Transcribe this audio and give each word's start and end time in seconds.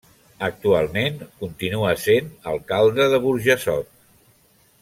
Actualment, 0.45 1.19
continua 1.43 1.93
sent 2.05 2.33
alcalde 2.55 3.09
de 3.15 3.23
Burjassot. 3.27 3.97